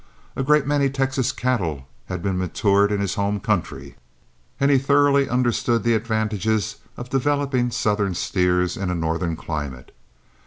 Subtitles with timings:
[0.35, 3.97] A great many Texas cattle had been matured in his home county,
[4.59, 9.91] and he thoroughly understood the advantages of developing southern steers in a northern climate.